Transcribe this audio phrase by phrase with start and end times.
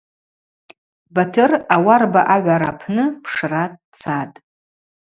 [1.13, 4.37] Батыр ауарба агӏвара апны пшра дцатӏ.